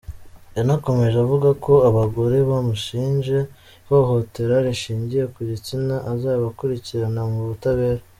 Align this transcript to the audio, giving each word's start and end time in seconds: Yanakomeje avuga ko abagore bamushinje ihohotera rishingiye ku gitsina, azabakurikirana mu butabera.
Yanakomeje 0.57 1.17
avuga 1.25 1.49
ko 1.65 1.73
abagore 1.89 2.37
bamushinje 2.49 3.37
ihohotera 3.85 4.55
rishingiye 4.65 5.23
ku 5.33 5.39
gitsina, 5.49 5.95
azabakurikirana 6.11 7.21
mu 7.31 7.41
butabera. 7.49 8.01